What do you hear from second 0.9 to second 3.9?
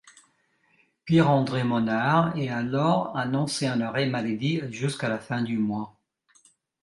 Pierre-André Monnard est alors annoncé en